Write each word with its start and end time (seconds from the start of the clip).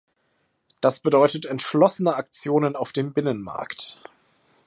Das 0.79 0.99
bedeutet 0.99 1.45
entschlossene 1.45 2.15
Aktionen 2.15 2.75
auf 2.75 2.91
dem 2.91 3.13
Binnenmarkt. 3.13 4.01